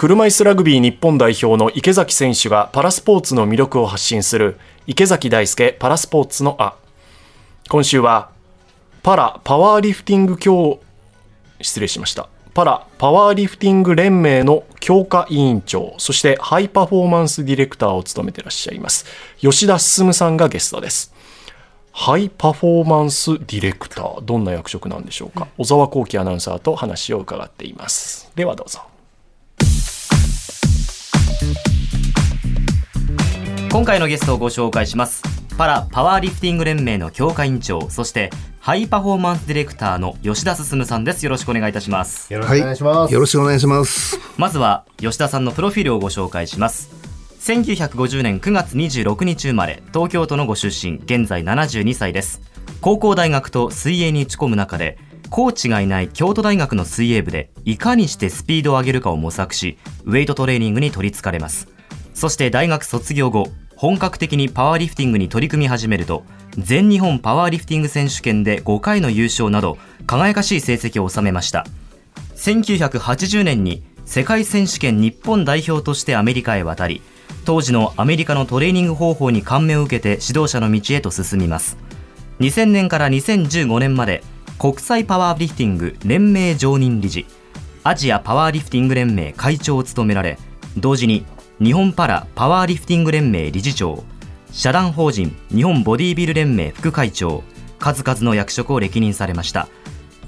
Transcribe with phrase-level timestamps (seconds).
[0.00, 4.56] 車椅子ラグビー日本代表の池崎選手がパラスポーツの魅力を発信する
[4.86, 6.76] 池崎大輔パラスポーツのあ。
[7.68, 8.30] 今週は
[9.02, 10.78] パラパワーリフティング協
[11.60, 12.28] 失礼しました。
[12.54, 19.04] パラパワーリフティング連盟の強化委員長そしてハイパフォーマンスディレクターを務めてらっしゃいます。
[19.40, 21.12] 吉田進さんがゲストです。
[21.90, 25.48] ハイパフォーマンスディレクターどんな役職なんでしょうか？
[25.58, 28.30] 小沢光輝アナウンサーと話を伺っています。
[28.36, 28.82] ではどうぞ。
[33.78, 35.22] 今回のゲストをご紹介します。
[35.56, 41.24] パラパワーリフティング連盟の強化委員長そしてハイパフォーマンスディレクターの吉田進さんです。
[41.24, 42.32] よろしくお願いいたします。
[42.32, 44.18] よろしくお願いします、はい、よろしくお願いします。
[44.36, 46.90] まずは吉田さんのプロフィールをご紹介します。
[47.38, 52.40] 1950年9月26日生まれ東京都のご出身現在72歳です。
[52.80, 54.98] 高校大学と水泳に打ち込む中で
[55.30, 61.68] コーチがいない京都大学の水泳部でいかにしてスピードを上げるかを模索しウェイトトレーニングに取りつかれます。
[62.12, 63.46] そして大学卒業後
[63.78, 66.24] 本格的にパワーリフティングに取り組み始めると
[66.58, 71.64] 全日本パワーリフティング選手権で5回の優勝など輝かしい成績を収めました。
[72.34, 77.02] 1980年に世界選手権日本代表としてアメリカへ渡り
[77.44, 81.76] 当時のアメリカのトレーニング方法に感銘を受けて指導者の道へと進みます。
[82.40, 84.24] 2000年から2015年まで
[84.58, 87.26] 国際パワーリフティング連盟常任理事
[87.84, 90.36] アジアパワーリフティング連盟会長を務められ
[90.76, 91.24] 同時に
[91.60, 94.04] 日本パラパワーリフティング連盟理事長
[94.52, 97.42] 社団法人日本ボディビル連盟副会長
[97.80, 99.66] 数々の役職を歴任されました。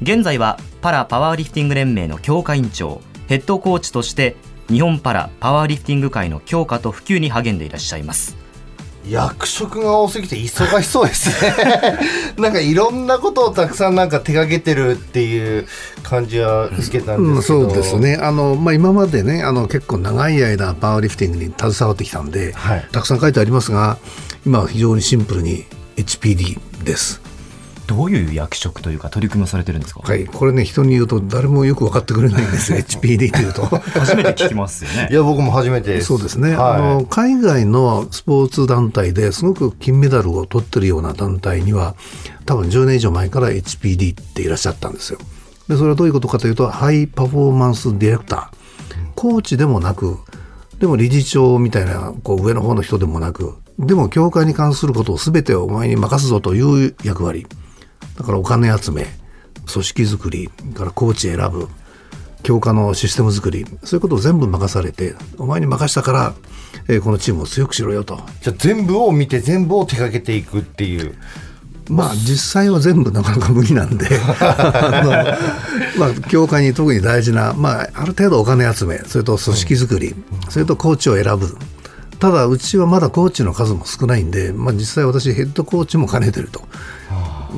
[0.00, 4.36] 現在はパラパワーリフティング連盟の強化委員長ヘッドコーチとして
[4.68, 8.34] 日本パラパワーリフティング界の強化と普及に励んでいらっしゃいます。
[9.08, 11.54] 役職が多すぎて忙しそうですね。
[12.38, 15.66] なんかいろんなことをたくさんなんか手がけてるっていう
[16.02, 18.18] 感じは受けたんですけど、うん、そうですね。
[18.20, 23.98] あの、まあ、今までねあの結構長い間パワーリフティングに携わってきたんで、はい、たくさん書いてありますが
[24.46, 25.64] 今は非常にシンプルに
[25.96, 27.20] HPD です
[27.88, 30.02] どういう役職というか取り組みをされてるんですか？
[30.04, 33.62] はい、これね人に言うと誰もよく分かってくれないんです HPD というと
[33.98, 35.08] 初めて聞きますよね。
[35.10, 41.96] いや僕も初めてそうですね、はい、あの海外のスポーツ団体ですごく金メダルを取ってるような団体には
[42.46, 45.18] 多分10年以上前から HPD っていらっしゃったんですよ。
[45.68, 48.58] でそれはどういうことかというとハイパフォーマンスディレクター
[49.14, 50.16] コーチでもなく
[50.78, 57.46] でも理事長みたいなこう上の方の人でもなくでも協会に関することを全てお前に任すぞという役割
[58.18, 59.06] だからお金集め
[59.72, 61.68] 組織づくりからコーチ選ぶ
[62.42, 66.34] 強化のシステム作りそういうことを全部任されてお前に任したから、
[66.88, 68.20] えー、このチームを強くしろよと。
[68.42, 71.14] じゃあ全部を見て全部を手掛けていくっていう。
[71.90, 74.06] まあ実際は全部 なかなか無理なんで。
[74.40, 75.02] あ
[75.98, 80.16] の、まあ、教会に特に大事な、まあ、ある程度お金集めそれと組織づくり、うん、
[80.50, 81.56] それとコーチを選ぶ。
[82.18, 86.62] ただうちはまだコーチの数も少ないんで、まあ、実際私ヘッドコーチも兼ねてると。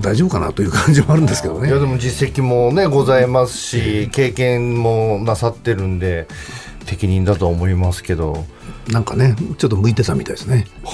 [0.00, 1.68] 大丈夫かなという感じもあるんですけどね。
[1.68, 6.26] いやでも実績もねございますし経験もなさってるんで
[6.86, 8.44] 適任だと思いますけど。
[8.88, 10.64] なんかねちょっと向いてたみたいですね。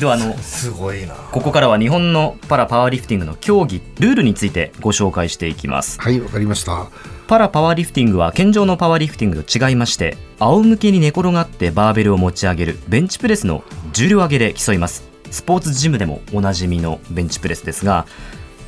[0.00, 1.12] ではあのすごいな。
[1.14, 6.00] ここからは日本のパラパワーリフティングの競技ルールについてご紹介していきます。
[6.00, 6.86] はいわかりました。
[7.26, 18.06] パラパワーリフティングは健常のパワーリフティングと違いまして仰向けに寝転がってバーベルを持ち上げるベンチプレスの重量上げで競いますスポーツジムでもおなじみのベンチプレスですが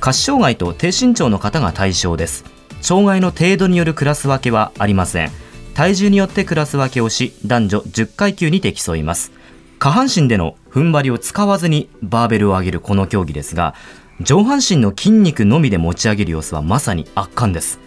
[0.00, 2.44] 下肢障害と低身長の方が対象です。
[2.80, 5.30] 障害の程度によるクラス分けはありません。
[5.74, 9.32] 体重によってクラス分けをし男女10階級にて競います。
[9.78, 13.74] 下半身での踏ん張りを使わずにバーベルを上げるこの競技ですが
[14.20, 17.78] 上半身の筋肉のみで持ち上げる様子はまさに圧巻です。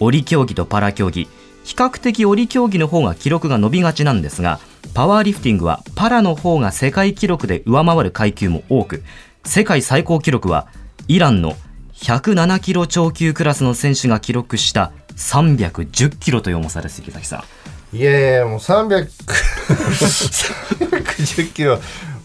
[0.00, 1.28] 折り競技とパラ競技。
[1.64, 4.58] 比較的折り競技の方が記録が伸びがちなんですが
[4.94, 9.02] パワーリフティングはパラの方が世界記録で上回る階級も多く
[9.44, 10.68] 世界最高記録は
[11.06, 11.56] イランの
[11.94, 17.44] 107キロ超級クラスの選手が記録した310キロという重さです池崎さ
[17.92, 17.96] ん。
[17.96, 21.78] いやいやもう300 310キロ。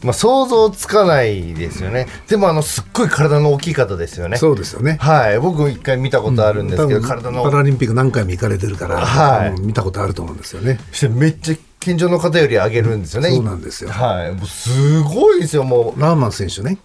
[0.04, 4.36] まあ、想像つかないですよね、でもあのすっごい体の大きい方ですよね。
[4.36, 4.98] そうですよね。
[5.00, 5.40] はい。
[5.40, 10.78] 僕一回見たことあるんですけど、うん、体のパラリンピック何回も行かれてるから、はい、見たことあると思うんですよね。
[11.10, 13.30] めっちゃ健常の方より上げるんですよね。
[13.30, 13.90] そうなんですよ。
[13.90, 16.00] はい、もうすごいですよもう。
[16.00, 16.78] ラーマン選手ね。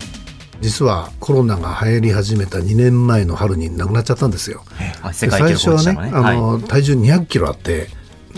[0.61, 4.65] 実はコロナが流行り始めた2年前の春に亡くなっちゃったんですよ。
[5.13, 7.89] 最初はね、あの、体重200キロあって、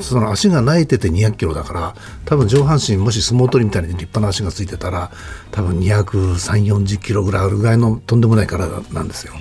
[0.03, 5.11] その足が泣いてて200キロだから多分上半身もし相撲取りみたいに立派な足がついてたら
[5.51, 9.33] 多分23040キロぐらいあるぐらいのとんでもない体なんですよ。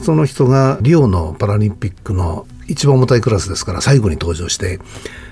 [0.00, 4.80] その人がリオのパラリンピックの一番重たいクラスですから最後に登場して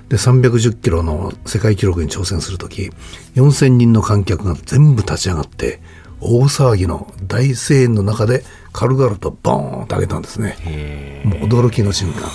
[0.08, 2.90] で310キロの世界記録に挑戦する時
[3.34, 5.80] 4000人の観客が全部立ち上がって
[6.20, 11.22] 大騒ぎの大声援の中で軽々とボーンと上げたんですね。
[11.24, 12.28] もう驚きの瞬間。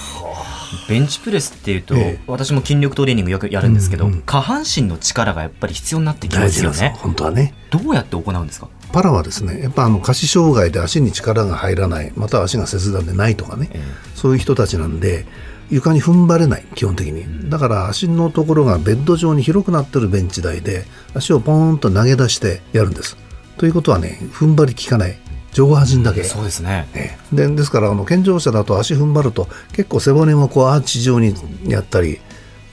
[0.90, 2.20] ベンチプレスっていうと、ええ。
[2.26, 6.96] 私も筋力トレーニングよくやるんですけど、下半身の力がやっぱり必要になってきますよね。
[6.98, 7.54] 本当はね。
[7.70, 8.70] どうやって行うんですか？
[8.92, 13.70] パラはですねやっぱあの下肢障害で足に力が入らないまたは足が切断でないとかね、
[14.16, 15.26] そういう人たちなんで
[15.74, 17.50] 床に踏ん張れない基本的に。
[17.50, 20.86] だから足のところがベッド状に広くなってるベンチ台で
[21.16, 23.18] 足をポーンと投げ出してやるんです。
[23.58, 25.18] ということはね踏ん張り効かない。
[25.52, 26.88] 上半身だけ、そうですね。
[26.96, 27.36] ええ。
[27.36, 31.36] でですからあの健常者だと足踏ん張ると結構背骨もこうアーチ状に
[31.68, 32.20] やったり、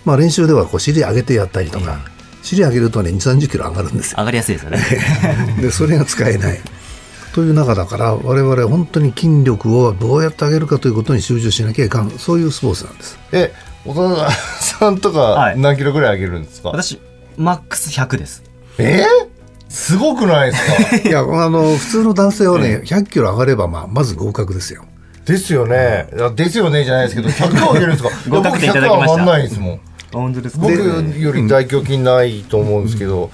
[0.05, 1.99] まあ、練習ではこう尻上げてやったりとか、
[2.43, 4.17] 尻上げるとね2 3 0キロ上がるんですよ。
[4.19, 4.81] 上がりやすいですよね。
[5.61, 6.61] でそれが使えない
[7.35, 12.11] という中だから我々本当に筋力をどうやって上げるかということに集中しなきゃいかん。
[12.11, 13.19] そういうスポーツなんです。
[13.33, 13.53] え
[13.87, 15.59] 小田さんとかはい。
[15.61, 17.01] 何キロぐらい上げるんですか、私
[17.37, 18.43] マックス100です。
[18.79, 19.05] え？
[19.05, 19.31] ー
[19.69, 21.07] すごくないですか？
[21.09, 24.85] いやあの普通の男性はね100キロ上がれば、まあ、まず合格ですよ。
[25.25, 28.11] ですよね、いやですよねじゃないですけど 100上げるんですか？
[28.29, 29.81] 合格点いただきいや僕100ました上がんないですもん。
[30.13, 33.31] 本当です僕より大胸筋ないと思うんですけど、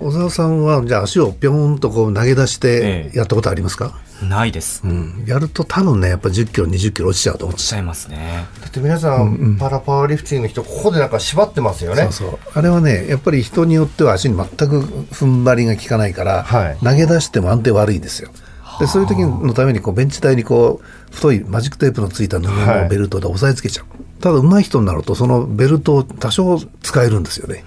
[0.00, 3.18] 小沢さんはじゃあ足をぴょーんとこう投げ出してええ。
[3.18, 7.54] やったことありますか、ないです、落うん、やると多分ねやっぱ1 0キロ2 0キロ落ちちゃうと思う。
[7.54, 8.46] んですちゃいますね。
[8.60, 12.02] だって皆さん、パラパワーリフティングの人ここでなんか縛ってますよね。
[12.04, 12.38] そうそう。
[12.54, 16.78] あれはねやっぱり人によっては足に全く踏ん張りが効かないから、はい。
[16.82, 18.30] 投げ出しても安定悪いんですよ。
[18.78, 22.82] でそういう時のためにこうベンチ台にこう太いマジックテープのついた布はい。
[22.84, 23.86] のベルトで押さえつけちゃう、
[24.22, 27.62] ただ上手い人になるとそのベルトを多少使えるんですよね、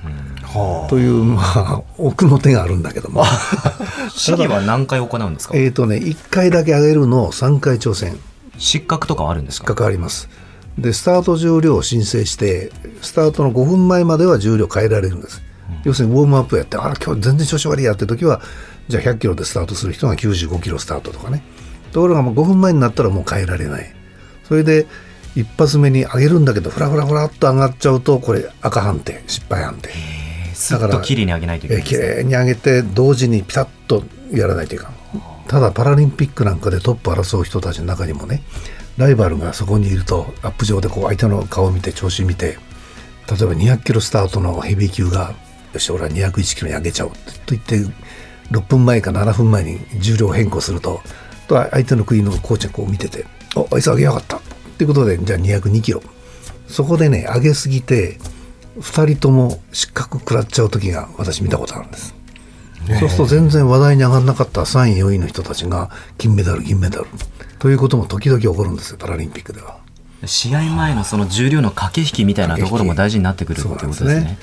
[0.90, 3.24] というまあ 奥の手があるんだけども。
[4.16, 5.56] 試技 は何回行うんですか？
[5.58, 8.18] えっとね1回だけ上げるのを3回挑戦。
[8.58, 9.74] 失格とかはあるんですか？
[9.76, 10.30] 関わります。
[10.78, 12.72] でスタート重量を申請して
[13.02, 15.42] スタートの5分前までは重量変えられるんです、
[15.84, 18.42] 要するにウォームアップやってあら今日全然調子悪いやって時は
[18.88, 21.44] じゃあ100キロでスタートする人が95キロスタートとかね。
[21.92, 23.94] ところがもう5分前になったらもう変えられない。
[24.48, 24.88] それで
[25.36, 29.90] 一発目に上げるんだけどフラフラフラっと上がっちゃうとこれ赤判定失敗判定
[30.54, 32.08] すっと綺麗に上げないといけないですね。
[32.18, 34.94] 麗に上げて同時にピタッとやらないといかん。
[35.48, 38.42] ただパラリンピックなんかでトップ争う人たちの中にもね
[38.98, 42.58] ライバルがそこにいるとアップ上でこう相手の顔を見て調子見て例え
[43.46, 45.34] ば200キロスタートのヘビー級が
[45.74, 47.18] よし俺は201キロに上げちゃおうと
[47.56, 47.78] 言って
[48.52, 51.02] 6分前か7分前に重量変更すると
[51.48, 53.26] と相手の国のコーチがこう見てて
[53.56, 54.42] 「おあいつ上げやがった」っ
[54.78, 56.02] ていうことでじゃあ202キロ。
[56.68, 58.18] そこでね上げすぎて
[58.80, 62.16] 2人とも失格食らっちゃう時が私見たことあるんです、
[63.00, 67.06] そうすると全然話題に上がらなかった3位4位の人たちが金メダル銀メダル。
[67.60, 69.78] ということも時々起こるんですよパラリンピックでは。
[70.26, 74.38] 試合前のその重量の駆け引きみたいなところも大事になってくるってことですそうなんね。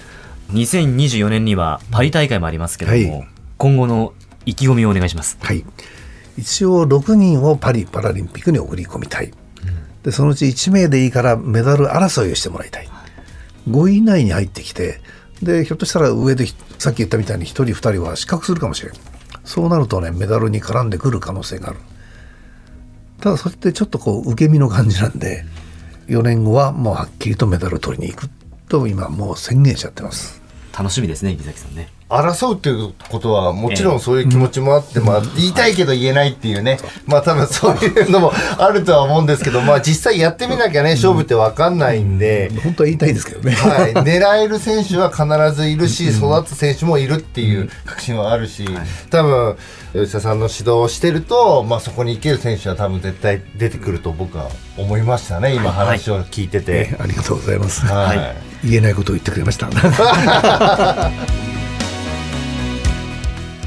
[0.53, 3.29] 2024年にはパリ大会もありますけれども、はい。
[3.57, 4.13] 今後の
[4.47, 5.39] 意気込みをお願いします。
[5.41, 5.65] はい。
[6.39, 9.33] 一応6人をパリパラリンピックに送り込みたい、
[10.03, 12.89] でそのうち1名でいいからメダル争いをしてもらいたい
[13.69, 15.01] 5位以内に入ってきて
[15.43, 16.47] でひょっとしたら上で
[16.79, 18.95] さっき言ったみたいに1人2人は失格するかもしれん。
[19.45, 21.79] そうなるとねメダルに絡んでくる可能性がある。
[23.21, 25.45] ただそれってちょっとこう受け身の感じなんで
[26.09, 28.31] 4年後はもうはっきりとメダルを取りに行く
[28.69, 30.41] と今もう宣言しちゃってます。
[30.77, 31.89] 楽しみですね池崎さんね。
[32.11, 43.53] 争うっていうことはもちろんそういう気持ちもあって、まあ言いたいけど言えないっていうね、まあ多分そういうのもあるとは思うんですけど、まあ実際やってみなきゃね、勝負って分かんないんで、本当は言いたいですけどね。
[43.53, 45.25] はい、 狙える選手は必
[45.57, 48.69] ずいるし、育つ選手もいるっていう確信はあるし、
[49.11, 49.57] 多分
[49.93, 56.91] 吉田さんの指導をしてると、まあ、そこに行ける選手は多分絶対出てくると僕は思いましたね、今、話を聞いてて。
[56.93, 58.69] えありがとうございます、はい。
[58.69, 59.69] 言えないことを言ってくれました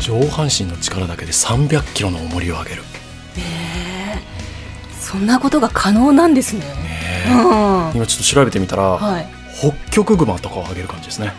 [0.03, 2.83] 上半身の力だけで300キロの重りを上げる。
[4.99, 6.63] そんなことが可能なんですね。
[7.29, 7.95] うん。
[7.95, 9.27] 今ちょっと調べてみたら、はい。
[9.57, 11.31] 北極熊とかを上げる感じですね。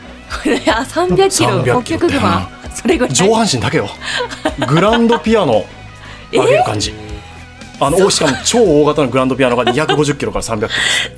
[0.47, 1.61] いや300キロ。
[1.62, 2.49] 300北極熊。
[2.75, 3.14] それぐらい。
[3.14, 3.88] 上半身だけよ。
[4.66, 5.66] グランドピアノ。
[6.33, 6.94] 上げる感じ。
[7.80, 10.68] あのしかも超大型のグランドピアノが250キロから300キロ。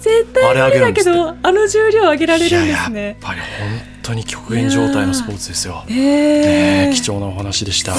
[0.01, 3.17] 絶対無理だけあれ上げるんですどあの重量上げられるんいややっですね。
[3.21, 7.95] ぱり本当に極限状態のスポーツですよ、えねえ貴重なお話でした